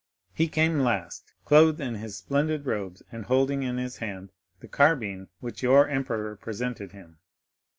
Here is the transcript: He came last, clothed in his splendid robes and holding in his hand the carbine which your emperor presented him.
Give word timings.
He 0.33 0.47
came 0.47 0.79
last, 0.79 1.31
clothed 1.45 1.79
in 1.79 1.93
his 1.93 2.17
splendid 2.17 2.65
robes 2.65 3.03
and 3.11 3.25
holding 3.25 3.61
in 3.61 3.77
his 3.77 3.97
hand 3.97 4.31
the 4.59 4.67
carbine 4.67 5.27
which 5.41 5.61
your 5.61 5.87
emperor 5.87 6.35
presented 6.35 6.91
him. 6.91 7.19